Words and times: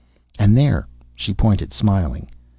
"And 0.39 0.57
there." 0.57 0.87
She 1.13 1.31
pointed, 1.31 1.71
smiling. 1.73 2.27